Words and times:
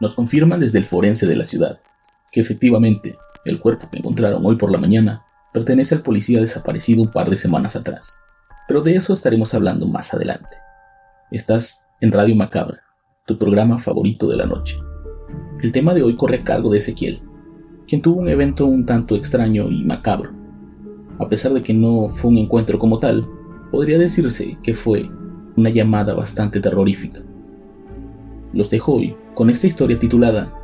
Nos 0.00 0.14
confirma 0.14 0.56
desde 0.56 0.78
el 0.78 0.86
forense 0.86 1.26
de 1.26 1.36
la 1.36 1.44
ciudad 1.44 1.78
que 2.32 2.40
efectivamente 2.40 3.18
el 3.44 3.60
cuerpo 3.60 3.88
que 3.90 3.98
encontraron 3.98 4.44
hoy 4.46 4.56
por 4.56 4.72
la 4.72 4.78
mañana 4.78 5.24
pertenece 5.52 5.94
al 5.94 6.02
policía 6.02 6.40
desaparecido 6.40 7.02
un 7.02 7.10
par 7.10 7.28
de 7.28 7.36
semanas 7.36 7.76
atrás. 7.76 8.16
Pero 8.66 8.80
de 8.82 8.94
eso 8.94 9.12
estaremos 9.12 9.52
hablando 9.52 9.86
más 9.86 10.14
adelante. 10.14 10.54
Estás 11.30 11.86
en 12.00 12.12
Radio 12.12 12.34
Macabra, 12.34 12.80
tu 13.26 13.36
programa 13.36 13.78
favorito 13.78 14.26
de 14.26 14.36
la 14.36 14.46
noche. 14.46 14.78
El 15.60 15.72
tema 15.72 15.92
de 15.92 16.02
hoy 16.02 16.16
corre 16.16 16.36
a 16.36 16.44
cargo 16.44 16.70
de 16.70 16.78
Ezequiel, 16.78 17.22
quien 17.86 18.00
tuvo 18.00 18.20
un 18.20 18.28
evento 18.28 18.64
un 18.66 18.86
tanto 18.86 19.16
extraño 19.16 19.68
y 19.70 19.84
macabro. 19.84 20.32
A 21.18 21.28
pesar 21.28 21.52
de 21.52 21.62
que 21.62 21.74
no 21.74 22.08
fue 22.08 22.30
un 22.30 22.38
encuentro 22.38 22.78
como 22.78 22.98
tal, 23.00 23.28
podría 23.70 23.98
decirse 23.98 24.56
que 24.62 24.72
fue 24.72 25.10
una 25.56 25.68
llamada 25.68 26.14
bastante 26.14 26.60
terrorífica. 26.60 27.20
Los 28.52 28.70
dejo 28.70 28.94
hoy 28.94 29.14
con 29.40 29.48
esta 29.48 29.66
historia 29.66 29.98
titulada 29.98 30.54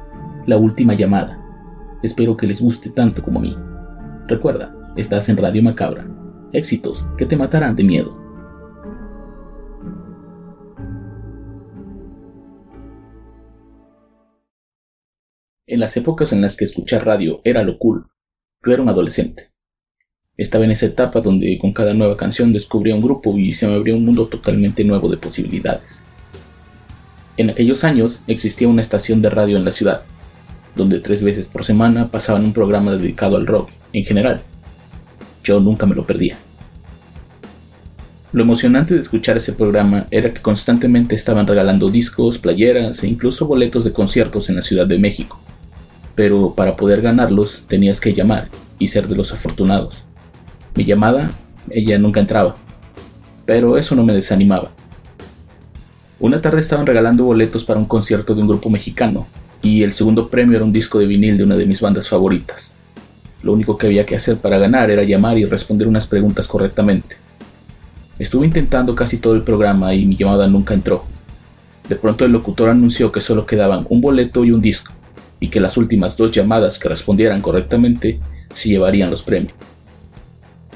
La 0.44 0.58
Última 0.58 0.92
Llamada. 0.92 1.42
Espero 2.02 2.36
que 2.36 2.46
les 2.46 2.60
guste 2.60 2.90
tanto 2.90 3.22
como 3.22 3.38
a 3.38 3.42
mí. 3.42 3.56
Recuerda, 4.28 4.92
estás 4.98 5.30
en 5.30 5.38
Radio 5.38 5.62
Macabra. 5.62 6.06
Éxitos 6.52 7.06
que 7.16 7.24
te 7.24 7.38
matarán 7.38 7.74
de 7.74 7.84
miedo. 7.84 8.14
En 15.66 15.80
las 15.80 15.96
épocas 15.96 16.34
en 16.34 16.42
las 16.42 16.54
que 16.54 16.66
escuchar 16.66 17.06
radio 17.06 17.40
era 17.44 17.62
lo 17.62 17.78
cool, 17.78 18.10
yo 18.62 18.74
era 18.74 18.82
un 18.82 18.90
adolescente. 18.90 19.52
Estaba 20.36 20.66
en 20.66 20.72
esa 20.72 20.84
etapa 20.84 21.22
donde 21.22 21.56
con 21.58 21.72
cada 21.72 21.94
nueva 21.94 22.18
canción 22.18 22.52
descubría 22.52 22.94
un 22.94 23.00
grupo 23.00 23.38
y 23.38 23.52
se 23.52 23.66
me 23.66 23.72
abría 23.72 23.94
un 23.94 24.04
mundo 24.04 24.26
totalmente 24.26 24.84
nuevo 24.84 25.08
de 25.08 25.16
posibilidades. 25.16 26.05
En 27.36 27.50
aquellos 27.50 27.84
años 27.84 28.20
existía 28.26 28.68
una 28.68 28.80
estación 28.80 29.20
de 29.20 29.28
radio 29.28 29.58
en 29.58 29.64
la 29.64 29.72
ciudad, 29.72 30.02
donde 30.74 31.00
tres 31.00 31.22
veces 31.22 31.46
por 31.46 31.64
semana 31.64 32.10
pasaban 32.10 32.44
un 32.44 32.54
programa 32.54 32.92
dedicado 32.92 33.36
al 33.36 33.46
rock 33.46 33.68
en 33.92 34.04
general. 34.04 34.42
Yo 35.44 35.60
nunca 35.60 35.84
me 35.86 35.94
lo 35.94 36.06
perdía. 36.06 36.38
Lo 38.32 38.42
emocionante 38.42 38.94
de 38.94 39.00
escuchar 39.00 39.36
ese 39.36 39.52
programa 39.52 40.06
era 40.10 40.32
que 40.32 40.42
constantemente 40.42 41.14
estaban 41.14 41.46
regalando 41.46 41.90
discos, 41.90 42.38
playeras 42.38 43.02
e 43.04 43.08
incluso 43.08 43.46
boletos 43.46 43.84
de 43.84 43.92
conciertos 43.92 44.48
en 44.48 44.56
la 44.56 44.62
Ciudad 44.62 44.86
de 44.86 44.98
México. 44.98 45.40
Pero 46.14 46.54
para 46.54 46.76
poder 46.76 47.02
ganarlos 47.02 47.64
tenías 47.68 48.00
que 48.00 48.14
llamar 48.14 48.48
y 48.78 48.88
ser 48.88 49.08
de 49.08 49.16
los 49.16 49.32
afortunados. 49.32 50.04
Mi 50.74 50.84
llamada, 50.84 51.30
ella 51.70 51.98
nunca 51.98 52.20
entraba. 52.20 52.54
Pero 53.44 53.76
eso 53.76 53.94
no 53.94 54.04
me 54.04 54.14
desanimaba. 54.14 54.70
Una 56.18 56.40
tarde 56.40 56.60
estaban 56.60 56.86
regalando 56.86 57.24
boletos 57.24 57.64
para 57.64 57.78
un 57.78 57.84
concierto 57.84 58.34
de 58.34 58.40
un 58.40 58.48
grupo 58.48 58.70
mexicano, 58.70 59.26
y 59.60 59.82
el 59.82 59.92
segundo 59.92 60.30
premio 60.30 60.56
era 60.56 60.64
un 60.64 60.72
disco 60.72 60.98
de 60.98 61.06
vinil 61.06 61.36
de 61.36 61.44
una 61.44 61.56
de 61.56 61.66
mis 61.66 61.82
bandas 61.82 62.08
favoritas. 62.08 62.72
Lo 63.42 63.52
único 63.52 63.76
que 63.76 63.86
había 63.86 64.06
que 64.06 64.16
hacer 64.16 64.38
para 64.38 64.56
ganar 64.56 64.90
era 64.90 65.02
llamar 65.02 65.36
y 65.36 65.44
responder 65.44 65.86
unas 65.86 66.06
preguntas 66.06 66.48
correctamente. 66.48 67.16
Estuve 68.18 68.46
intentando 68.46 68.94
casi 68.94 69.18
todo 69.18 69.34
el 69.34 69.42
programa 69.42 69.94
y 69.94 70.06
mi 70.06 70.16
llamada 70.16 70.48
nunca 70.48 70.72
entró. 70.72 71.04
De 71.86 71.96
pronto 71.96 72.24
el 72.24 72.32
locutor 72.32 72.70
anunció 72.70 73.12
que 73.12 73.20
solo 73.20 73.44
quedaban 73.44 73.86
un 73.90 74.00
boleto 74.00 74.42
y 74.42 74.52
un 74.52 74.62
disco, 74.62 74.94
y 75.38 75.48
que 75.48 75.60
las 75.60 75.76
últimas 75.76 76.16
dos 76.16 76.32
llamadas 76.32 76.78
que 76.78 76.88
respondieran 76.88 77.42
correctamente 77.42 78.20
se 78.54 78.70
llevarían 78.70 79.10
los 79.10 79.22
premios. 79.22 79.54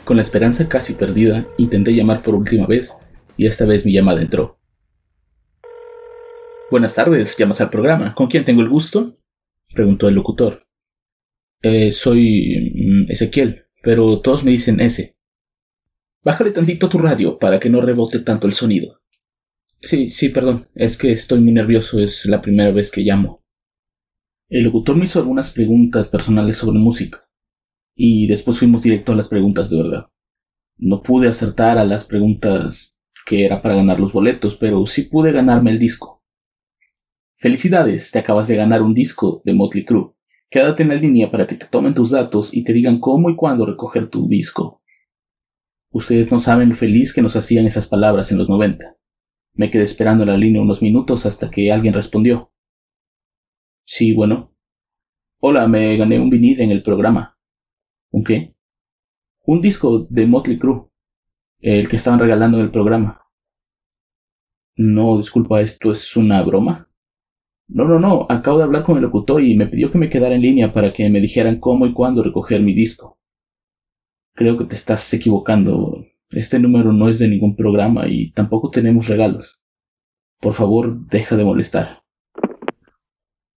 Con 0.05 0.17
la 0.17 0.23
esperanza 0.23 0.69
casi 0.69 0.93
perdida, 0.93 1.47
intenté 1.57 1.95
llamar 1.95 2.23
por 2.23 2.35
última 2.35 2.67
vez, 2.67 2.93
y 3.39 3.47
esta 3.47 3.65
vez 3.65 3.87
mi 3.87 3.93
llamada 3.93 4.21
entró. 4.21 4.60
Buenas 6.71 6.95
tardes, 6.95 7.37
llamas 7.37 7.61
al 7.61 7.69
programa. 7.69 8.15
¿Con 8.15 8.29
quién 8.29 8.45
tengo 8.45 8.63
el 8.63 8.69
gusto? 8.69 9.19
preguntó 9.75 10.07
el 10.07 10.15
locutor. 10.15 10.69
Eh, 11.63 11.91
soy 11.91 12.73
mm, 12.77 13.11
Ezequiel, 13.11 13.65
pero 13.83 14.21
todos 14.21 14.45
me 14.45 14.53
dicen 14.53 14.79
ese. 14.79 15.17
Bájale 16.23 16.53
tantito 16.53 16.89
tu 16.89 16.99
radio 16.99 17.41
para 17.41 17.59
que 17.59 17.69
no 17.69 17.81
rebote 17.81 18.21
tanto 18.21 18.47
el 18.47 18.55
sonido. 18.55 19.01
Sí, 19.83 20.11
sí, 20.11 20.29
perdón, 20.29 20.69
es 20.77 20.97
que 20.97 21.11
estoy 21.11 21.41
muy 21.41 21.53
nervioso, 21.53 21.99
es 21.99 22.25
la 22.27 22.41
primera 22.41 22.71
vez 22.71 22.93
que 22.93 23.01
llamo. 23.01 23.35
El 24.49 24.63
locutor 24.63 24.95
me 24.95 25.07
hizo 25.07 25.19
algunas 25.19 25.51
preguntas 25.51 26.07
personales 26.07 26.59
sobre 26.59 26.79
música, 26.79 27.29
y 27.97 28.29
después 28.29 28.59
fuimos 28.59 28.85
directo 28.85 29.11
a 29.11 29.17
las 29.17 29.29
preguntas 29.29 29.71
de 29.71 29.83
verdad. 29.83 30.07
No 30.79 31.03
pude 31.03 31.27
acertar 31.27 31.79
a 31.79 31.85
las 31.85 32.05
preguntas 32.05 32.97
que 33.27 33.45
era 33.45 33.61
para 33.61 33.75
ganar 33.75 33.99
los 33.99 34.13
boletos, 34.13 34.55
pero 34.55 34.87
sí 34.87 35.03
pude 35.03 35.33
ganarme 35.33 35.73
el 35.73 35.79
disco. 35.81 36.20
Felicidades, 37.41 38.11
te 38.11 38.19
acabas 38.19 38.49
de 38.49 38.57
ganar 38.57 38.83
un 38.83 38.93
disco 38.93 39.41
de 39.47 39.55
Motley 39.55 39.87
Crue. 39.87 40.13
Quédate 40.51 40.83
en 40.83 40.91
la 40.91 40.97
línea 40.97 41.31
para 41.31 41.47
que 41.47 41.57
te 41.57 41.65
tomen 41.65 41.95
tus 41.95 42.11
datos 42.11 42.53
y 42.53 42.65
te 42.65 42.75
digan 42.75 43.01
cómo 43.01 43.31
y 43.31 43.35
cuándo 43.35 43.65
recoger 43.65 44.11
tu 44.11 44.29
disco. 44.29 44.83
Ustedes 45.91 46.31
no 46.31 46.39
saben 46.39 46.69
lo 46.69 46.75
feliz 46.75 47.15
que 47.15 47.23
nos 47.23 47.37
hacían 47.37 47.65
esas 47.65 47.87
palabras 47.87 48.31
en 48.31 48.37
los 48.37 48.51
90. 48.51 48.95
Me 49.55 49.71
quedé 49.71 49.85
esperando 49.85 50.25
en 50.25 50.29
la 50.29 50.37
línea 50.37 50.61
unos 50.61 50.83
minutos 50.83 51.25
hasta 51.25 51.51
que 51.51 51.73
alguien 51.73 51.95
respondió. 51.95 52.53
Sí, 53.87 54.13
bueno. 54.13 54.55
Hola, 55.39 55.67
me 55.67 55.97
gané 55.97 56.21
un 56.21 56.29
vinil 56.29 56.61
en 56.61 56.71
el 56.71 56.83
programa. 56.83 57.39
¿Un 58.11 58.23
qué? 58.23 58.55
Un 59.47 59.63
disco 59.63 60.07
de 60.11 60.27
Motley 60.27 60.59
Crue. 60.59 60.91
El 61.61 61.89
que 61.89 61.97
estaban 61.97 62.21
regalando 62.21 62.59
en 62.59 62.65
el 62.65 62.71
programa. 62.71 63.23
No, 64.77 65.17
disculpa, 65.17 65.63
¿esto 65.63 65.93
es 65.93 66.15
una 66.19 66.43
broma? 66.43 66.90
No, 67.73 67.85
no, 67.85 68.01
no, 68.01 68.27
acabo 68.29 68.59
de 68.59 68.65
hablar 68.65 68.83
con 68.83 68.97
el 68.97 69.05
locutor 69.05 69.41
y 69.43 69.57
me 69.57 69.67
pidió 69.67 69.93
que 69.93 69.99
me 69.99 70.11
quedara 70.11 70.35
en 70.35 70.43
línea 70.43 70.73
para 70.73 70.93
que 70.93 71.09
me 71.09 71.21
dijeran 71.21 71.61
cómo 71.61 71.87
y 71.87 71.93
cuándo 71.93 72.21
recoger 72.21 72.61
mi 72.63 72.75
disco. 72.75 73.17
Creo 74.35 74.59
que 74.59 74.65
te 74.65 74.75
estás 74.75 75.13
equivocando. 75.15 76.05
Este 76.31 76.59
número 76.59 76.93
no 76.93 77.09
es 77.09 77.21
de 77.21 77.29
ningún 77.29 77.55
programa 77.55 78.09
y 78.09 78.33
tampoco 78.33 78.71
tenemos 78.71 79.07
regalos. 79.07 79.61
Por 80.41 80.55
favor, 80.55 81.07
deja 81.07 81.37
de 81.37 81.45
molestar. 81.45 82.03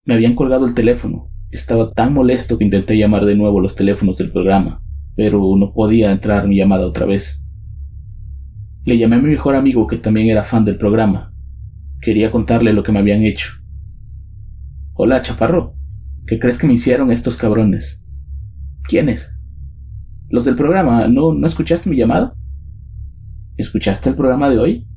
Me 0.05 0.13
habían 0.13 0.35
colgado 0.35 0.67
el 0.67 0.75
teléfono. 0.75 1.31
Estaba 1.49 1.91
tan 1.91 2.13
molesto 2.13 2.59
que 2.59 2.65
intenté 2.65 2.95
llamar 2.95 3.25
de 3.25 3.35
nuevo 3.35 3.59
los 3.61 3.75
teléfonos 3.75 4.19
del 4.19 4.31
programa, 4.31 4.83
pero 5.15 5.39
no 5.57 5.73
podía 5.73 6.11
entrar 6.11 6.47
mi 6.47 6.57
llamada 6.57 6.85
otra 6.85 7.07
vez. 7.07 7.43
Le 8.85 8.95
llamé 8.95 9.15
a 9.15 9.21
mi 9.21 9.29
mejor 9.29 9.55
amigo 9.55 9.87
que 9.87 9.97
también 9.97 10.27
era 10.27 10.43
fan 10.43 10.65
del 10.65 10.77
programa. 10.77 11.33
Quería 11.99 12.29
contarle 12.29 12.73
lo 12.73 12.83
que 12.83 12.91
me 12.91 12.99
habían 12.99 13.23
hecho 13.23 13.62
Hola, 14.95 15.23
chaparro. 15.23 15.75
¿Qué 16.27 16.37
crees 16.37 16.59
que 16.59 16.67
me 16.67 16.73
hicieron 16.73 17.11
estos 17.11 17.35
cabrones? 17.35 17.99
¿Quiénes? 18.83 19.35
Los 20.29 20.45
del 20.45 20.55
programa. 20.55 21.07
¿No, 21.07 21.33
¿No 21.33 21.47
escuchaste 21.47 21.89
mi 21.89 21.97
llamada? 21.97 22.35
¿Escuchaste 23.57 24.11
el 24.11 24.15
programa 24.15 24.51
de 24.51 24.59
hoy? 24.59 24.87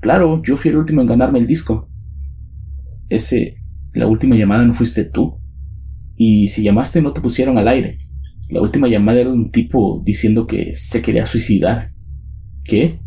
Claro, 0.00 0.42
yo 0.42 0.56
fui 0.56 0.72
el 0.72 0.78
último 0.78 1.02
en 1.02 1.06
ganarme 1.06 1.38
el 1.38 1.46
disco. 1.46 1.88
Ese... 3.08 3.58
La 3.92 4.08
última 4.08 4.34
llamada 4.34 4.64
no 4.64 4.74
fuiste 4.74 5.04
tú. 5.04 5.40
Y 6.16 6.48
si 6.48 6.64
llamaste 6.64 7.00
no 7.00 7.12
te 7.12 7.20
pusieron 7.20 7.58
al 7.58 7.68
aire. 7.68 7.98
La 8.50 8.60
última 8.60 8.88
llamada 8.88 9.20
era 9.20 9.30
un 9.30 9.52
tipo 9.52 10.02
diciendo 10.04 10.48
que 10.48 10.74
se 10.74 11.00
quería 11.00 11.26
suicidar. 11.26 11.92
¿Qué? 12.64 12.98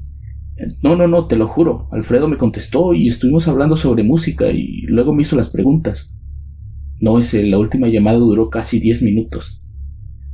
No, 0.84 0.96
no, 0.96 1.08
no, 1.08 1.28
te 1.28 1.36
lo 1.36 1.48
juro. 1.48 1.88
Alfredo 1.92 2.28
me 2.28 2.38
contestó 2.38 2.94
y 2.94 3.08
estuvimos 3.08 3.48
hablando 3.48 3.78
sobre 3.78 4.04
música 4.04 4.52
y 4.52 4.82
luego 4.88 5.14
me 5.14 5.22
hizo 5.22 5.36
las 5.36 5.50
preguntas. 5.50 6.14
No, 7.00 7.18
ese, 7.18 7.46
la 7.46 7.58
última 7.58 7.88
llamada 7.88 8.18
duró 8.18 8.50
casi 8.50 8.80
diez 8.80 9.02
minutos. 9.02 9.64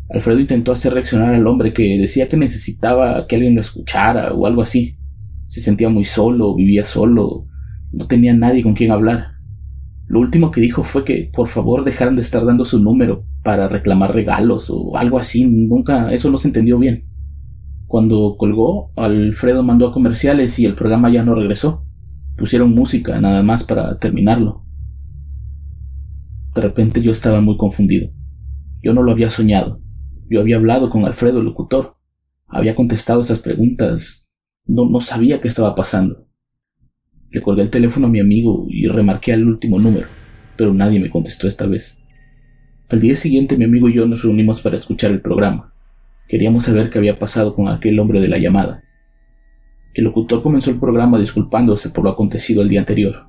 Alfredo 0.09 0.39
intentó 0.39 0.71
hacer 0.71 0.93
reaccionar 0.93 1.33
al 1.33 1.47
hombre 1.47 1.73
que 1.73 1.97
decía 1.97 2.29
que 2.29 2.37
necesitaba 2.37 3.25
que 3.27 3.35
alguien 3.35 3.55
lo 3.55 3.61
escuchara 3.61 4.33
o 4.33 4.45
algo 4.45 4.61
así. 4.61 4.97
Se 5.47 5.61
sentía 5.61 5.89
muy 5.89 6.05
solo, 6.05 6.55
vivía 6.55 6.83
solo, 6.83 7.47
no 7.91 8.07
tenía 8.07 8.33
nadie 8.33 8.63
con 8.63 8.73
quien 8.73 8.91
hablar. 8.91 9.35
Lo 10.07 10.19
último 10.19 10.51
que 10.51 10.61
dijo 10.61 10.83
fue 10.83 11.03
que 11.03 11.31
por 11.33 11.47
favor 11.47 11.83
dejaran 11.83 12.15
de 12.15 12.21
estar 12.21 12.45
dando 12.45 12.65
su 12.65 12.79
número 12.79 13.25
para 13.43 13.67
reclamar 13.67 14.13
regalos 14.13 14.69
o 14.69 14.97
algo 14.97 15.17
así. 15.17 15.45
Nunca, 15.45 16.13
eso 16.13 16.29
no 16.29 16.37
se 16.37 16.49
entendió 16.49 16.77
bien. 16.77 17.05
Cuando 17.95 18.35
colgó, 18.37 18.91
Alfredo 18.97 19.63
mandó 19.63 19.87
a 19.87 19.93
comerciales 19.93 20.59
y 20.59 20.65
el 20.65 20.75
programa 20.75 21.09
ya 21.09 21.23
no 21.23 21.33
regresó. 21.33 21.85
Pusieron 22.37 22.75
música 22.75 23.21
nada 23.21 23.41
más 23.41 23.63
para 23.63 23.97
terminarlo. 23.99 24.65
De 26.53 26.61
repente 26.61 27.01
yo 27.01 27.11
estaba 27.11 27.39
muy 27.39 27.55
confundido. 27.55 28.11
Yo 28.83 28.93
no 28.93 29.01
lo 29.01 29.13
había 29.13 29.29
soñado. 29.29 29.79
Yo 30.29 30.41
había 30.41 30.57
hablado 30.57 30.89
con 30.89 31.05
Alfredo, 31.05 31.39
el 31.39 31.45
locutor. 31.45 31.95
Había 32.47 32.75
contestado 32.75 33.21
esas 33.21 33.39
preguntas. 33.39 34.29
No, 34.65 34.89
no 34.89 34.99
sabía 34.99 35.39
qué 35.39 35.47
estaba 35.47 35.73
pasando. 35.73 36.27
Le 37.29 37.41
colgué 37.41 37.61
el 37.61 37.69
teléfono 37.69 38.07
a 38.07 38.09
mi 38.09 38.19
amigo 38.19 38.65
y 38.67 38.87
remarqué 38.87 39.31
al 39.31 39.47
último 39.47 39.79
número, 39.79 40.07
pero 40.57 40.73
nadie 40.73 40.99
me 40.99 41.09
contestó 41.09 41.47
esta 41.47 41.65
vez. 41.65 41.97
Al 42.89 42.99
día 42.99 43.15
siguiente 43.15 43.57
mi 43.57 43.63
amigo 43.63 43.87
y 43.87 43.93
yo 43.93 44.05
nos 44.05 44.21
reunimos 44.21 44.61
para 44.61 44.75
escuchar 44.75 45.11
el 45.11 45.21
programa. 45.21 45.74
Queríamos 46.27 46.65
saber 46.65 46.89
qué 46.89 46.97
había 46.97 47.19
pasado 47.19 47.55
con 47.55 47.67
aquel 47.67 47.99
hombre 47.99 48.19
de 48.19 48.27
la 48.27 48.39
llamada. 48.39 48.83
El 49.93 50.05
locutor 50.05 50.41
comenzó 50.41 50.71
el 50.71 50.79
programa 50.79 51.19
disculpándose 51.19 51.89
por 51.89 52.03
lo 52.03 52.09
acontecido 52.09 52.61
el 52.61 52.69
día 52.69 52.79
anterior, 52.79 53.27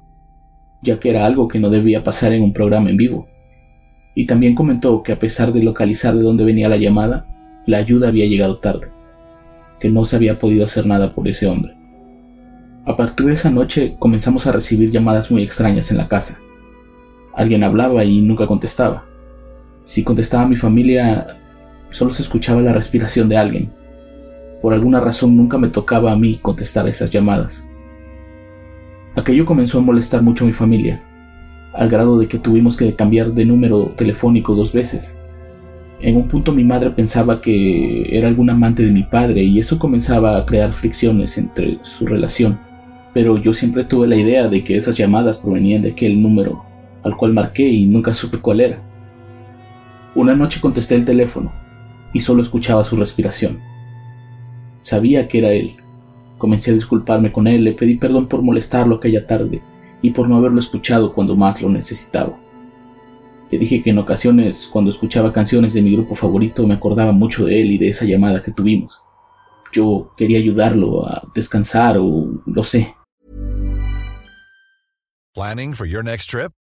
ya 0.83 0.99
que 0.99 1.11
era 1.11 1.27
algo 1.27 1.47
que 1.47 1.61
no 1.61 1.69
debía 1.69 2.03
pasar 2.03 2.33
en 2.33 2.43
un 2.43 2.53
programa 2.53 2.91
en 2.91 2.97
vivo. 2.97 3.29
Y 4.15 4.27
también 4.27 4.55
comentó 4.55 5.03
que 5.03 5.13
a 5.13 5.19
pesar 5.19 5.53
de 5.53 5.63
localizar 5.63 6.15
de 6.15 6.23
dónde 6.23 6.45
venía 6.45 6.71
la 6.71 6.79
llamada, 6.79 7.27
la 7.67 7.79
ayuda 7.79 8.09
había 8.09 8.27
llegado 8.27 8.59
tarde, 8.59 8.89
que 9.79 9.91
no 9.91 10.05
se 10.07 10.17
había 10.17 10.39
podido 10.39 10.65
hacer 10.65 10.87
nada 10.87 11.15
por 11.15 11.29
ese 11.29 11.47
hombre. 11.47 11.77
A 12.87 12.97
partir 12.97 13.27
de 13.27 13.33
esa 13.35 13.51
noche 13.51 13.97
comenzamos 13.99 14.47
a 14.47 14.53
recibir 14.53 14.91
llamadas 14.91 15.31
muy 15.31 15.43
extrañas 15.43 15.91
en 15.91 15.99
la 15.99 16.09
casa. 16.09 16.39
Alguien 17.35 17.63
hablaba 17.63 18.05
y 18.05 18.23
nunca 18.23 18.47
contestaba. 18.47 19.05
Si 19.85 20.03
contestaba 20.03 20.49
mi 20.49 20.57
familia, 20.57 21.37
solo 21.91 22.13
se 22.13 22.23
escuchaba 22.23 22.61
la 22.63 22.73
respiración 22.73 23.29
de 23.29 23.37
alguien. 23.37 23.73
Por 24.63 24.75
alguna 24.75 25.01
razón 25.01 25.37
nunca 25.37 25.59
me 25.59 25.69
tocaba 25.69 26.13
a 26.13 26.17
mí 26.17 26.39
contestar 26.41 26.89
esas 26.89 27.11
llamadas. 27.11 27.67
Aquello 29.15 29.47
comenzó 29.47 29.79
a 29.79 29.83
molestar 29.83 30.23
mucho 30.23 30.45
a 30.45 30.47
mi 30.47 30.53
familia, 30.53 31.03
al 31.73 31.89
grado 31.89 32.19
de 32.19 32.29
que 32.29 32.39
tuvimos 32.39 32.77
que 32.77 32.95
cambiar 32.95 33.33
de 33.33 33.47
número 33.47 33.95
telefónico 33.97 34.55
dos 34.55 34.73
veces. 34.73 35.19
En 36.01 36.17
un 36.17 36.29
punto 36.29 36.53
mi 36.53 36.65
madre 36.65 36.91
pensaba 36.91 37.41
que 37.41 38.17
era 38.17 38.29
algún 38.29 38.51
amante 38.51 38.83
de 38.85 38.93
mi 38.93 39.05
padre 39.05 39.43
y 39.43 39.59
eso 39.59 39.79
comenzaba 39.79 40.37
a 40.37 40.45
crear 40.45 40.73
fricciones 40.73 41.39
entre 41.39 41.79
su 41.83 42.07
relación 42.07 42.59
pero 43.17 43.39
yo 43.39 43.55
siempre 43.55 43.83
tuve 43.83 44.07
la 44.07 44.17
idea 44.17 44.47
de 44.47 44.63
que 44.63 44.77
esas 44.77 44.95
llamadas 44.95 45.39
provenían 45.39 45.81
de 45.81 45.93
aquel 45.93 46.21
número 46.21 46.67
al 47.03 47.17
cual 47.17 47.33
marqué 47.33 47.67
y 47.67 47.87
nunca 47.87 48.13
supe 48.13 48.37
cuál 48.37 48.61
era. 48.61 48.83
Una 50.15 50.37
noche 50.37 50.61
contesté 50.61 50.97
el 50.97 51.07
teléfono 51.07 51.51
y 52.13 52.21
solo 52.21 52.43
escuchaba 52.43 52.85
su 52.85 52.97
respiración. 52.97 53.61
Sabía 54.83 55.29
que 55.29 55.39
era 55.39 55.51
él. 55.51 55.77
Comencé 56.39 56.71
a 56.71 56.75
disculparme 56.75 57.33
con 57.33 57.47
él, 57.47 57.65
le 57.65 57.73
pedí 57.73 57.97
perdón 57.97 58.29
por 58.29 58.43
molestarlo 58.43 58.97
aquella 58.97 59.27
tarde 59.27 59.63
y 60.03 60.11
por 60.11 60.29
no 60.29 60.37
haberlo 60.37 60.61
escuchado 60.61 61.15
cuando 61.15 61.35
más 61.35 61.61
lo 61.63 61.69
necesitaba. 61.69 62.39
Le 63.51 63.59
dije 63.59 63.83
que 63.83 63.91
en 63.91 63.99
ocasiones, 63.99 64.69
cuando 64.73 64.91
escuchaba 64.91 65.33
canciones 65.33 65.73
de 65.75 65.83
mi 65.83 65.93
grupo 65.93 66.15
favorito, 66.15 66.67
me 66.67 66.75
acordaba 66.75 67.13
mucho 67.13 67.47
de 67.47 67.63
él 67.63 67.73
y 67.73 67.79
de 67.79 67.89
esa 67.89 68.05
llamada 68.05 68.43
que 68.43 68.53
tuvimos. 68.53 69.03
Yo 69.73 70.13
quería 70.17 70.39
ayudarlo 70.39 71.07
a 71.07 71.23
descansar 71.35 71.97
o 71.99 72.43
lo 72.45 72.65
sé, 72.65 72.95
Planning 75.37 75.75
for 75.75 75.85
your 75.85 76.03
next 76.03 76.31
trip? 76.31 76.51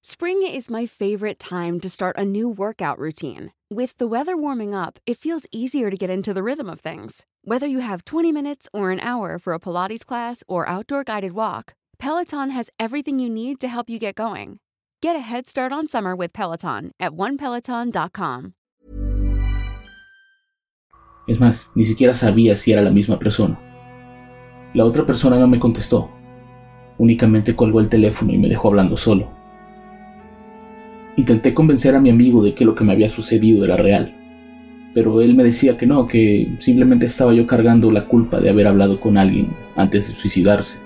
Spring 0.00 0.46
is 0.46 0.70
my 0.70 0.86
favorite 0.86 1.40
time 1.40 1.80
to 1.80 1.90
start 1.90 2.16
a 2.16 2.24
new 2.24 2.48
workout 2.48 3.00
routine. 3.00 3.50
With 3.68 3.98
the 3.98 4.06
weather 4.06 4.36
warming 4.36 4.72
up, 4.72 5.00
it 5.06 5.18
feels 5.18 5.44
easier 5.50 5.90
to 5.90 5.96
get 5.96 6.08
into 6.08 6.32
the 6.32 6.42
rhythm 6.44 6.70
of 6.70 6.78
things. 6.78 7.26
Whether 7.42 7.66
you 7.66 7.80
have 7.80 8.04
20 8.04 8.30
minutes 8.30 8.68
or 8.72 8.92
an 8.92 9.00
hour 9.00 9.40
for 9.40 9.54
a 9.54 9.58
Pilates 9.58 10.06
class 10.06 10.44
or 10.46 10.68
outdoor 10.68 11.02
guided 11.02 11.32
walk, 11.32 11.72
Peloton 11.98 12.50
has 12.50 12.70
everything 12.78 13.18
you 13.18 13.28
need 13.28 13.58
to 13.58 13.66
help 13.66 13.90
you 13.90 13.98
get 13.98 14.14
going. 14.14 14.60
Get 15.02 15.16
a 15.16 15.18
head 15.18 15.48
start 15.48 15.72
on 15.72 15.88
summer 15.88 16.14
with 16.14 16.32
Peloton 16.32 16.92
at 17.00 17.12
onepeloton.com. 17.12 18.52
Es 21.26 21.40
más, 21.40 21.72
ni 21.74 21.84
siquiera 21.84 22.14
sabía 22.14 22.56
si 22.56 22.72
era 22.72 22.82
la 22.82 22.90
misma 22.90 23.18
persona. 23.18 23.58
La 24.74 24.84
otra 24.84 25.04
persona 25.04 25.36
no 25.38 25.48
me 25.48 25.58
contestó. 25.58 26.08
Únicamente 26.98 27.56
colgó 27.56 27.80
el 27.80 27.88
teléfono 27.88 28.32
y 28.32 28.38
me 28.38 28.48
dejó 28.48 28.68
hablando 28.68 28.96
solo. 28.96 29.37
Intenté 31.18 31.52
convencer 31.52 31.96
a 31.96 32.00
mi 32.00 32.10
amigo 32.10 32.44
de 32.44 32.54
que 32.54 32.64
lo 32.64 32.76
que 32.76 32.84
me 32.84 32.92
había 32.92 33.08
sucedido 33.08 33.64
era 33.64 33.76
real, 33.76 34.14
pero 34.94 35.20
él 35.20 35.34
me 35.34 35.42
decía 35.42 35.76
que 35.76 35.84
no, 35.84 36.06
que 36.06 36.54
simplemente 36.58 37.06
estaba 37.06 37.34
yo 37.34 37.44
cargando 37.44 37.90
la 37.90 38.04
culpa 38.04 38.38
de 38.38 38.50
haber 38.50 38.68
hablado 38.68 39.00
con 39.00 39.18
alguien 39.18 39.48
antes 39.74 40.06
de 40.06 40.14
suicidarse, 40.14 40.78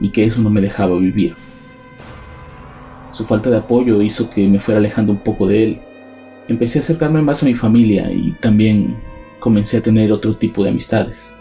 y 0.00 0.08
que 0.08 0.24
eso 0.24 0.40
no 0.40 0.48
me 0.48 0.62
dejaba 0.62 0.98
vivir. 0.98 1.34
Su 3.10 3.26
falta 3.26 3.50
de 3.50 3.58
apoyo 3.58 4.00
hizo 4.00 4.30
que 4.30 4.48
me 4.48 4.58
fuera 4.58 4.80
alejando 4.80 5.12
un 5.12 5.18
poco 5.18 5.46
de 5.46 5.64
él. 5.64 5.80
Empecé 6.48 6.78
a 6.78 6.80
acercarme 6.80 7.20
más 7.20 7.42
a 7.42 7.46
mi 7.46 7.54
familia 7.54 8.10
y 8.10 8.32
también 8.40 8.96
comencé 9.38 9.76
a 9.76 9.82
tener 9.82 10.12
otro 10.12 10.34
tipo 10.34 10.64
de 10.64 10.70
amistades. 10.70 11.36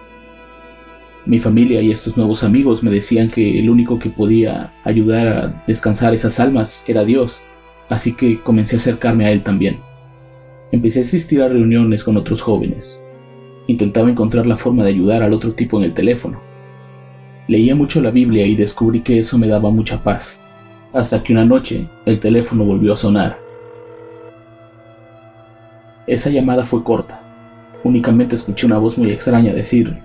Mi 1.26 1.40
familia 1.40 1.82
y 1.82 1.92
estos 1.92 2.18
nuevos 2.18 2.44
amigos 2.44 2.84
me 2.84 2.92
decían 2.92 3.30
que 3.30 3.58
el 3.58 3.70
único 3.70 4.00
que 4.00 4.10
podía 4.10 4.74
ayudar 4.84 5.28
a 5.30 5.64
descansar 5.66 6.14
esas 6.14 6.42
almas 6.42 6.84
era 6.90 7.06
Dios, 7.06 7.46
así 7.92 8.16
que 8.16 8.40
comencé 8.42 8.76
a 8.76 8.80
acercarme 8.80 9.28
a 9.28 9.32
Él 9.32 9.44
también. 9.44 9.82
Empecé 10.72 11.00
a 11.00 11.02
asistir 11.04 11.44
a 11.44 11.50
reuniones 11.50 12.04
con 12.04 12.18
otros 12.18 12.42
jóvenes. 12.42 13.00
Intentaba 13.68 14.10
encontrar 14.10 14.48
la 14.48 14.58
forma 14.58 14.84
de 14.84 14.90
ayudar 14.90 15.22
al 15.22 15.34
otro 15.34 15.54
tipo 15.54 15.78
en 15.78 15.84
el 15.84 15.94
teléfono. 15.94 16.42
Leía 17.48 17.76
mucho 17.76 18.02
la 18.02 18.10
Biblia 18.10 18.48
y 18.48 18.56
descubrí 18.56 19.02
que 19.02 19.20
eso 19.20 19.38
me 19.38 19.48
daba 19.48 19.70
mucha 19.70 20.04
paz, 20.04 20.40
hasta 20.92 21.22
que 21.22 21.34
una 21.34 21.46
noche 21.46 21.88
el 22.08 22.20
teléfono 22.20 22.64
volvió 22.64 22.94
a 22.94 22.98
sonar. 22.98 23.38
Esa 26.08 26.32
llamada 26.32 26.64
fue 26.66 26.84
corta, 26.84 27.22
Únicamente 27.84 28.36
escuché 28.36 28.68
una 28.68 28.78
voz 28.78 28.98
muy 28.98 29.12
extraña 29.12 29.54
decir, 29.54 29.98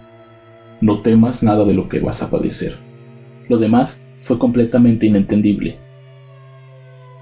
no 0.80 1.02
temas 1.02 1.42
nada 1.42 1.64
de 1.64 1.74
lo 1.74 1.88
que 1.88 2.00
vas 2.00 2.22
a 2.22 2.30
padecer. 2.30 2.78
Lo 3.48 3.58
demás 3.58 4.00
fue 4.18 4.38
completamente 4.38 5.06
inentendible. 5.06 5.78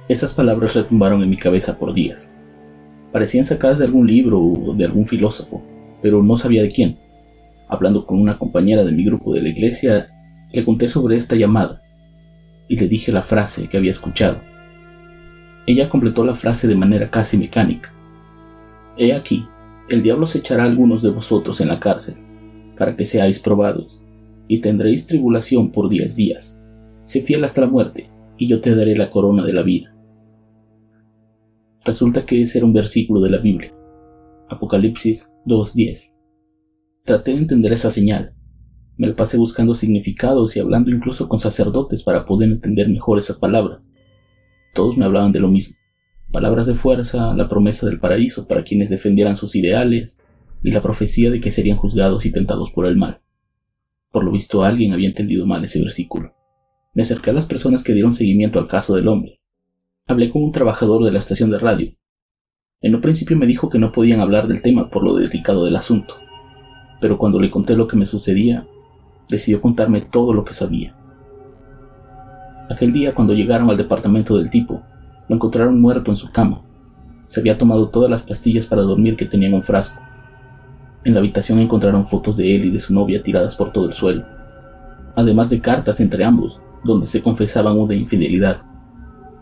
Esas 0.07 0.35
palabras 0.35 0.75
retumbaron 0.75 1.23
en 1.23 1.31
mi 1.31 1.39
cabeza 1.39 1.79
por 1.79 1.95
días. 1.95 2.31
Parecían 3.11 3.47
sacadas 3.47 3.79
de 3.79 3.87
algún 3.87 4.07
libro 4.07 4.39
o 4.39 4.75
de 4.75 4.85
algún 4.85 5.07
filósofo, 5.07 5.63
pero 6.03 6.23
no 6.23 6.37
sabía 6.37 6.63
de 6.63 6.73
quién. 6.73 6.99
Hablando 7.69 8.05
con 8.05 8.21
una 8.21 8.39
compañera 8.39 8.85
de 8.85 8.93
mi 8.93 9.05
grupo 9.05 9.33
de 9.33 9.41
la 9.41 9.49
iglesia, 9.49 10.11
le 10.53 10.63
conté 10.63 10.91
sobre 10.91 11.17
esta 11.17 11.37
llamada 11.37 11.81
y 12.69 12.77
le 12.77 12.87
dije 12.87 13.13
la 13.13 13.23
frase 13.23 13.67
que 13.69 13.79
había 13.79 13.93
escuchado. 13.93 14.43
Ella 15.67 15.89
completó 15.89 16.25
la 16.25 16.35
frase 16.35 16.69
de 16.69 16.77
manera 16.77 17.11
casi 17.11 17.39
mecánica. 17.39 17.91
He 18.99 19.15
aquí, 19.15 19.47
el 19.89 20.03
diablo 20.03 20.27
se 20.27 20.39
echará 20.39 20.65
a 20.65 20.67
algunos 20.67 21.03
de 21.03 21.11
vosotros 21.11 21.63
en 21.63 21.69
la 21.69 21.81
cárcel, 21.81 22.17
para 22.77 22.95
que 22.95 23.07
seáis 23.07 23.39
probados, 23.41 24.01
y 24.49 24.61
tendréis 24.61 25.07
tribulación 25.07 25.73
por 25.73 25.89
diez 25.89 26.15
días. 26.17 26.61
Sé 27.05 27.23
fiel 27.23 27.45
hasta 27.45 27.63
la 27.63 27.69
muerte, 27.69 28.11
y 28.37 28.49
yo 28.49 28.61
te 28.61 28.75
daré 28.75 28.97
la 28.97 29.11
corona 29.11 29.45
de 29.45 29.53
la 29.55 29.63
vida. 29.63 29.94
Resulta 31.85 32.25
que 32.25 32.43
ese 32.43 32.59
era 32.59 32.67
un 32.67 32.73
versículo 32.73 33.21
de 33.21 33.31
la 33.31 33.39
Biblia. 33.39 33.75
Apocalipsis 34.49 35.29
2.10. 35.47 36.15
Traté 37.05 37.33
de 37.33 37.39
entender 37.39 37.73
esa 37.73 37.91
señal. 37.91 38.35
Me 38.97 39.07
la 39.07 39.17
pasé 39.17 39.37
buscando 39.37 39.75
significados 39.75 40.57
y 40.57 40.61
hablando 40.61 40.91
incluso 40.91 41.29
con 41.29 41.39
sacerdotes 41.39 42.03
para 42.03 42.25
poder 42.25 42.51
entender 42.51 42.89
mejor 42.89 43.19
esas 43.19 43.39
palabras. 43.39 43.91
Todos 44.75 44.97
me 44.97 45.05
hablaban 45.05 45.33
de 45.33 45.41
lo 45.41 45.49
mismo 45.49 45.77
palabras 46.35 46.67
de 46.67 46.75
fuerza, 46.75 47.33
la 47.33 47.49
promesa 47.49 47.87
del 47.87 48.01
paraíso 48.01 48.49
para 48.49 48.65
quienes 48.65 48.91
defendieran 48.91 49.37
sus 49.37 49.55
ideales 49.55 50.19
y 50.65 50.73
la 50.73 50.83
profecía 50.83 51.31
de 51.31 51.41
que 51.41 51.53
serían 51.53 51.77
juzgados 51.77 52.27
y 52.27 52.33
tentados 52.33 52.73
por 52.73 52.87
el 52.87 52.97
mal. 52.97 53.21
Por 54.11 54.25
lo 54.25 54.33
visto 54.33 54.65
alguien 54.65 54.93
había 54.93 55.09
entendido 55.09 55.47
mal 55.47 55.65
ese 55.65 55.81
versículo. 55.81 56.35
Me 56.93 57.05
acerqué 57.05 57.31
a 57.31 57.35
las 57.35 57.47
personas 57.47 57.85
que 57.85 57.93
dieron 57.93 58.13
seguimiento 58.13 58.59
al 58.59 58.67
caso 58.67 58.97
del 58.97 59.07
hombre. 59.07 59.41
Hablé 60.07 60.31
con 60.31 60.43
un 60.43 60.53
trabajador 60.53 61.03
de 61.03 61.11
la 61.11 61.19
estación 61.19 61.51
de 61.51 61.59
radio. 61.59 61.95
En 62.83 62.95
un 62.95 63.01
principio 63.01 63.39
me 63.39 63.47
dijo 63.47 63.71
que 63.71 63.79
no 63.79 63.91
podían 63.91 64.21
hablar 64.21 64.47
del 64.49 64.61
tema 64.61 64.91
por 64.91 65.03
lo 65.03 65.15
delicado 65.15 65.65
del 65.65 65.77
asunto, 65.77 66.17
pero 67.01 67.17
cuando 67.17 67.41
le 67.41 67.51
conté 67.51 67.75
lo 67.75 67.89
que 67.89 67.97
me 67.97 68.05
sucedía, 68.05 68.67
decidió 69.31 69.63
contarme 69.63 70.03
todo 70.03 70.35
lo 70.35 70.45
que 70.45 70.53
sabía. 70.53 70.95
Aquel 72.69 72.93
día, 72.93 73.15
cuando 73.15 73.33
llegaron 73.33 73.71
al 73.71 73.79
departamento 73.79 74.37
del 74.37 74.51
tipo, 74.51 74.83
lo 75.27 75.37
encontraron 75.37 75.81
muerto 75.81 76.11
en 76.11 76.19
su 76.19 76.31
cama. 76.31 76.61
Se 77.25 77.41
había 77.41 77.57
tomado 77.57 77.89
todas 77.89 78.11
las 78.11 78.21
pastillas 78.21 78.67
para 78.67 78.83
dormir 78.83 79.17
que 79.17 79.25
tenía 79.25 79.49
en 79.49 79.55
un 79.55 79.63
frasco. 79.63 80.03
En 81.03 81.15
la 81.15 81.21
habitación 81.21 81.61
encontraron 81.61 82.05
fotos 82.05 82.37
de 82.37 82.55
él 82.55 82.67
y 82.67 82.71
de 82.71 82.81
su 82.81 82.93
novia 82.93 83.23
tiradas 83.23 83.57
por 83.57 83.73
todo 83.73 83.87
el 83.87 83.95
suelo, 83.95 84.27
además 85.17 85.49
de 85.49 85.63
cartas 85.63 85.99
entre 86.01 86.25
ambos, 86.25 86.61
donde 86.85 87.07
se 87.07 87.23
confesaban 87.23 87.79
una 87.79 87.95
infidelidad. 87.95 88.74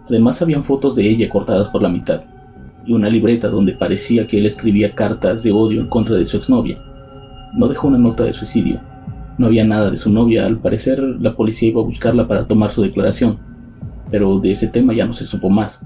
Además 0.09 0.43
habían 0.43 0.65
fotos 0.65 0.97
de 0.97 1.09
ella 1.09 1.29
cortadas 1.29 1.69
por 1.69 1.83
la 1.83 1.89
mitad, 1.89 2.23
y 2.85 2.93
una 2.93 3.09
libreta 3.09 3.49
donde 3.49 3.73
parecía 3.73 4.27
que 4.27 4.39
él 4.39 4.47
escribía 4.47 4.95
cartas 4.95 5.43
de 5.43 5.53
odio 5.53 5.81
en 5.81 5.89
contra 5.89 6.17
de 6.17 6.27
su 6.27 6.37
exnovia. 6.37 6.83
No 7.55 7.69
dejó 7.69 7.89
una 7.89 7.99
nota 7.99 8.25
de 8.25 8.33
suicidio. 8.33 8.81
No 9.39 9.47
había 9.47 9.65
nada 9.65 9.91
de 9.91 9.97
su 9.97 10.11
novia, 10.11 10.47
al 10.47 10.59
parecer 10.59 11.01
la 11.01 11.35
policía 11.35 11.71
iba 11.71 11.81
a 11.81 11.85
buscarla 11.85 12.29
para 12.29 12.47
tomar 12.47 12.73
su 12.73 12.83
declaración, 12.83 13.39
pero 14.11 14.39
de 14.41 14.53
ese 14.53 14.69
tema 14.69 14.93
ya 14.93 15.07
no 15.07 15.13
se 15.13 15.27
supo 15.27 15.49
más. 15.49 15.85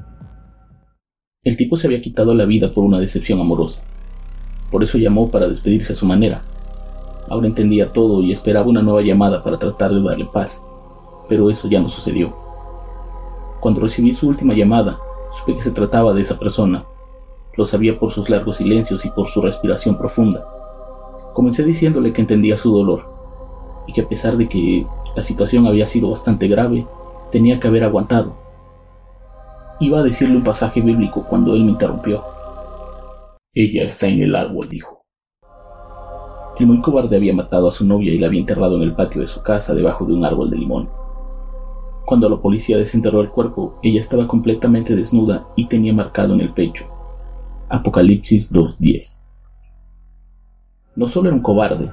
El 1.45 1.57
tipo 1.57 1.77
se 1.77 1.87
había 1.87 2.01
quitado 2.01 2.35
la 2.35 2.45
vida 2.45 2.73
por 2.73 2.85
una 2.85 2.99
decepción 2.99 3.41
amorosa. 3.41 3.83
Por 4.71 4.83
eso 4.83 4.99
llamó 4.99 5.31
para 5.31 5.47
despedirse 5.47 5.93
a 5.93 5.97
su 5.97 6.07
manera. 6.07 6.43
Ahora 7.29 7.47
entendía 7.47 7.93
todo 7.93 8.23
y 8.23 8.33
esperaba 8.33 8.67
una 8.67 8.83
nueva 8.83 9.03
llamada 9.03 9.45
para 9.45 9.59
tratar 9.59 9.93
de 9.93 10.03
darle 10.03 10.27
paz, 10.33 10.63
pero 11.29 11.51
eso 11.51 11.69
ya 11.69 11.81
no 11.81 11.89
sucedió. 11.89 12.46
Cuando 13.67 13.81
recibí 13.81 14.13
su 14.13 14.29
última 14.29 14.55
llamada, 14.55 15.01
supe 15.33 15.57
que 15.57 15.61
se 15.61 15.73
trataba 15.73 16.15
de 16.15 16.23
esa 16.23 16.39
persona. 16.39 16.85
Lo 17.57 17.67
sabía 17.67 17.99
por 17.99 18.13
sus 18.13 18.31
largos 18.31 18.59
silencios 18.59 19.05
y 19.05 19.11
por 19.11 19.27
su 19.27 19.43
respiración 19.43 19.99
profunda. 19.99 20.47
Comencé 21.35 21.65
diciéndole 21.65 22.13
que 22.13 22.21
entendía 22.21 22.57
su 22.57 22.73
dolor 22.73 23.11
y 23.89 23.93
que 23.93 24.03
a 24.03 24.09
pesar 24.09 24.37
de 24.37 24.49
que 24.49 24.87
la 25.17 25.25
situación 25.25 25.67
había 25.67 25.85
sido 25.89 26.11
bastante 26.11 26.47
grave, 26.47 26.87
tenía 27.33 27.59
que 27.59 27.67
haber 27.67 27.83
aguantado. 27.83 28.37
Iba 29.81 29.99
a 29.99 30.05
decirle 30.05 30.37
un 30.37 30.45
pasaje 30.45 30.81
bíblico 30.81 31.27
cuando 31.29 31.53
él 31.55 31.65
me 31.65 31.73
interrumpió. 31.73 32.23
Ella 33.53 33.83
está 33.83 34.07
en 34.07 34.23
el 34.23 34.37
árbol, 34.37 34.69
dijo. 34.69 35.03
El 36.61 36.67
muy 36.69 36.81
cobarde 36.81 37.17
había 37.17 37.35
matado 37.35 37.67
a 37.67 37.73
su 37.73 37.85
novia 37.85 38.13
y 38.13 38.19
la 38.21 38.29
había 38.29 38.39
enterrado 38.39 38.77
en 38.77 38.83
el 38.83 38.95
patio 38.95 39.23
de 39.23 39.27
su 39.27 39.43
casa 39.43 39.75
debajo 39.75 40.07
de 40.07 40.15
un 40.15 40.25
árbol 40.25 40.51
de 40.51 40.57
limón. 40.57 41.06
Cuando 42.07 42.29
la 42.29 42.37
policía 42.37 42.79
desenterró 42.79 43.21
el 43.21 43.31
cuerpo, 43.31 43.81
ella 43.83 43.99
estaba 43.99 44.29
completamente 44.29 44.95
desnuda 44.95 45.49
y 45.57 45.67
tenía 45.67 45.93
marcado 45.93 46.35
en 46.35 46.41
el 46.41 46.53
pecho. 46.53 46.87
Apocalipsis 47.69 48.53
2.10. 48.53 49.23
No 50.95 51.09
solo 51.09 51.31
era 51.31 51.37
un 51.37 51.43
cobarde, 51.43 51.91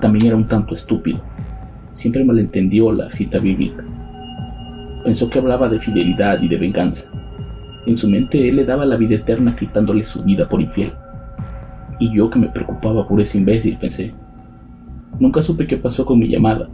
también 0.00 0.28
era 0.28 0.36
un 0.36 0.48
tanto 0.48 0.72
estúpido. 0.72 1.20
Siempre 1.92 2.24
malentendió 2.24 2.90
la 2.90 3.10
cita 3.10 3.38
bíblica. 3.38 3.84
Pensó 5.04 5.28
que 5.28 5.38
hablaba 5.38 5.68
de 5.68 5.78
fidelidad 5.78 6.40
y 6.40 6.48
de 6.48 6.56
venganza. 6.56 7.12
En 7.84 7.98
su 7.98 8.08
mente 8.08 8.48
él 8.48 8.56
le 8.56 8.64
daba 8.64 8.86
la 8.86 8.96
vida 8.96 9.16
eterna 9.16 9.56
quitándole 9.56 10.04
su 10.04 10.22
vida 10.24 10.48
por 10.48 10.62
infiel. 10.62 10.94
Y 11.98 12.10
yo 12.14 12.30
que 12.30 12.38
me 12.38 12.48
preocupaba 12.48 13.06
por 13.06 13.20
ese 13.20 13.36
imbécil, 13.36 13.76
pensé. 13.76 14.14
Nunca 15.18 15.42
supe 15.42 15.66
qué 15.66 15.76
pasó 15.76 16.06
con 16.06 16.18
mi 16.18 16.28
llamada, 16.28 16.70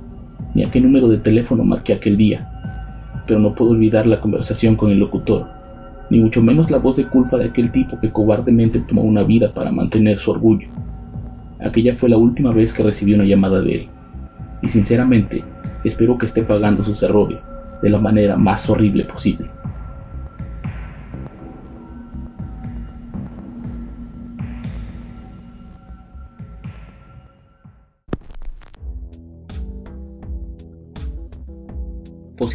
ni 0.54 0.62
a 0.62 0.70
qué 0.70 0.80
número 0.80 1.08
de 1.08 1.18
teléfono 1.18 1.64
marqué 1.64 1.92
aquel 1.92 2.16
día, 2.16 2.52
pero 3.26 3.40
no 3.40 3.54
puedo 3.54 3.72
olvidar 3.72 4.06
la 4.06 4.20
conversación 4.20 4.76
con 4.76 4.90
el 4.90 4.98
locutor, 4.98 5.46
ni 6.10 6.20
mucho 6.20 6.42
menos 6.42 6.70
la 6.70 6.78
voz 6.78 6.96
de 6.96 7.06
culpa 7.06 7.36
de 7.36 7.46
aquel 7.46 7.70
tipo 7.72 7.98
que 8.00 8.10
cobardemente 8.10 8.80
tomó 8.80 9.02
una 9.02 9.22
vida 9.22 9.52
para 9.52 9.72
mantener 9.72 10.18
su 10.18 10.30
orgullo. 10.30 10.68
Aquella 11.60 11.94
fue 11.94 12.08
la 12.08 12.16
última 12.16 12.52
vez 12.52 12.72
que 12.72 12.82
recibí 12.82 13.14
una 13.14 13.24
llamada 13.24 13.60
de 13.60 13.74
él, 13.74 13.88
y 14.62 14.68
sinceramente 14.68 15.44
espero 15.84 16.16
que 16.18 16.26
esté 16.26 16.42
pagando 16.42 16.84
sus 16.84 17.02
errores 17.02 17.46
de 17.82 17.88
la 17.88 17.98
manera 17.98 18.36
más 18.36 18.68
horrible 18.70 19.04
posible. 19.04 19.50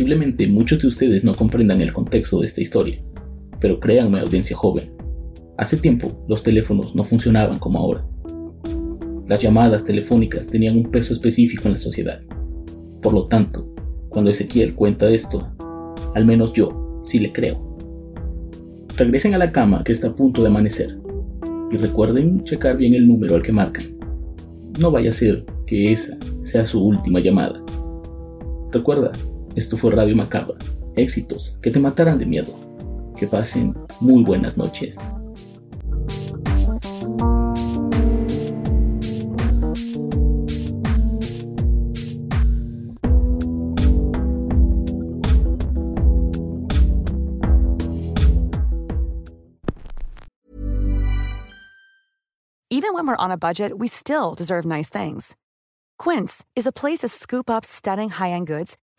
Posiblemente 0.02 0.48
muchos 0.48 0.82
de 0.82 0.88
ustedes 0.88 1.24
no 1.24 1.36
comprendan 1.36 1.80
el 1.80 1.94
contexto 1.94 2.40
de 2.40 2.48
esta 2.48 2.60
historia, 2.60 3.00
pero 3.60 3.80
créanme 3.80 4.20
audiencia 4.20 4.58
joven, 4.58 4.92
hace 5.60 5.78
tiempo 5.78 6.26
los 6.28 6.42
teléfonos 6.42 6.96
no 6.96 7.04
funcionaban 7.04 7.60
como 7.60 7.78
ahora. 7.78 8.04
Las 9.28 9.40
llamadas 9.44 9.86
telefónicas 9.86 10.48
tenían 10.48 10.76
un 10.76 10.90
peso 10.90 11.14
específico 11.14 11.68
en 11.68 11.74
la 11.74 11.78
sociedad. 11.78 12.20
Por 13.00 13.14
lo 13.14 13.28
tanto, 13.28 13.72
cuando 14.10 14.32
Ezequiel 14.32 14.74
cuenta 14.74 15.08
esto, 15.08 15.48
al 16.16 16.26
menos 16.26 16.52
yo 16.54 17.04
sí 17.06 17.20
le 17.20 17.32
creo. 17.32 17.78
Regresen 18.98 19.36
a 19.36 19.38
la 19.38 19.52
cama 19.52 19.84
que 19.84 19.92
está 19.92 20.08
a 20.08 20.16
punto 20.16 20.42
de 20.42 20.48
amanecer 20.48 20.98
y 21.70 21.78
recuerden 21.78 22.44
checar 22.44 22.76
bien 22.76 22.96
el 22.96 23.08
número 23.08 23.36
al 23.36 23.44
que 23.44 23.52
marcan. 23.52 23.86
No 24.80 24.90
vaya 24.90 25.12
a 25.12 25.14
ser 25.14 25.46
que 25.68 25.92
esa 25.92 26.18
sea 26.42 26.66
su 26.66 26.84
última 26.84 27.20
llamada. 27.20 27.64
Recuerda, 28.72 29.12
esto 29.56 29.78
fue 29.78 29.92
Radio 29.92 30.16
Macabra. 30.16 30.58
Éxitos 30.96 31.58
que 31.62 31.72
te 31.72 31.80
matarán 31.80 32.18
de 32.18 32.26
miedo. 32.26 32.54
Que 33.16 33.28
pasen 33.28 33.76
muy 34.00 34.24
buenas 34.24 34.58
noches. 34.58 34.98
Even 52.74 52.94
when 52.96 53.06
we're 53.06 53.16
on 53.18 53.32
a 53.32 53.38
budget, 53.38 53.78
we 53.78 53.88
still 53.88 54.34
deserve 54.34 54.66
nice 54.66 54.90
things. 54.90 55.36
Quince 56.00 56.44
is 56.56 56.66
a 56.66 56.72
place 56.72 57.00
to 57.00 57.08
scoop 57.08 57.50
up 57.50 57.64
stunning 57.64 58.10
high-end 58.10 58.48
goods 58.48 58.76